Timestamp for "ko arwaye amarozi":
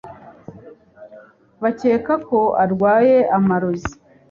2.27-3.93